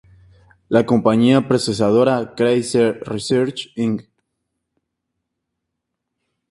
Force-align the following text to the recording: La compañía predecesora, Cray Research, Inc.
La 0.67 0.83
compañía 0.83 1.47
predecesora, 1.47 2.33
Cray 2.35 2.63
Research, 3.05 3.71
Inc. 3.75 4.07